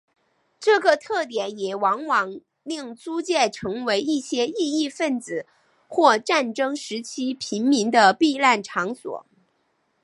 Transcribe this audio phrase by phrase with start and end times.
[0.59, 5.45] 这个特点也往往令租界成为一些异议份子
[5.87, 9.23] 或战争时期平民的避难场所。